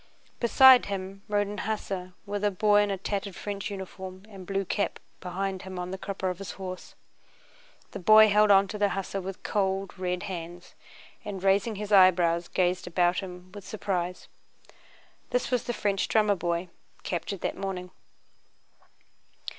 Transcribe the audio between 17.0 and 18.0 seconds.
captured that morning.